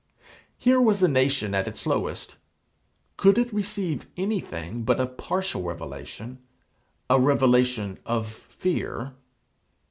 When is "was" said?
0.81-1.03